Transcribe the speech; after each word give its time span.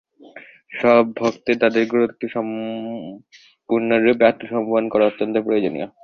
সব 0.71 1.03
ভক্তের 1.19 1.57
তাদের 1.63 1.83
গুরুকে 1.91 2.25
সম্পূর্ণরূপে 2.35 4.23
আত্মসমর্পণ 4.27 4.83
করা, 4.93 5.05
অত্যন্ত 5.07 5.35
প্রয়োজনীয়। 5.45 5.87